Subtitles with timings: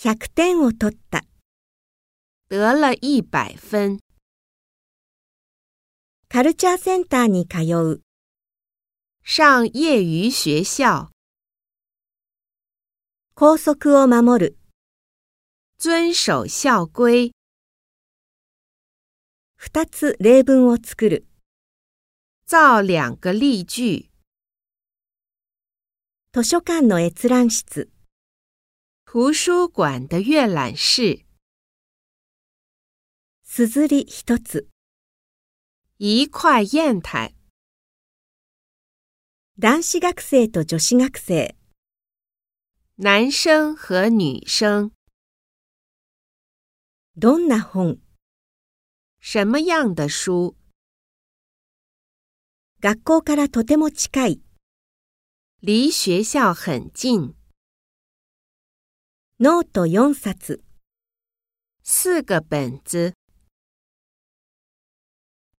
[0.00, 1.24] 100点を取った。
[2.48, 3.98] 得了一百分。
[6.28, 8.02] カルチャーセンターに通う。
[9.24, 11.10] 上业余学校。
[13.34, 14.58] 校則を守る。
[15.80, 17.32] 遵守校规。
[19.56, 21.26] 二つ例文を作る。
[22.46, 24.08] 造两个例句。
[26.32, 27.90] 図書館の閲覧室。
[29.07, 31.25] 图书馆的阅览室。
[33.43, 34.67] すずり一つ。
[35.97, 37.35] 一块砚台。
[39.57, 41.55] 男子学生と女子学生。
[42.97, 44.91] 男生和女生。
[47.15, 47.99] どんな本
[49.19, 50.55] 什么样的书？
[52.81, 54.41] 学校からとても近い。
[55.61, 57.35] 离学校很近。
[59.40, 60.64] ノート4冊。
[61.84, 63.12] 四个本子。